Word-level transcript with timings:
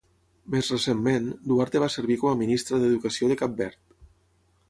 Més 0.53 0.69
recentment, 0.75 1.27
Duarte 1.51 1.83
va 1.83 1.91
servir 1.95 2.17
com 2.23 2.31
a 2.31 2.39
ministra 2.41 2.81
d'Educació 2.85 3.31
de 3.33 3.39
Cap 3.43 3.57
Verd. 3.63 3.81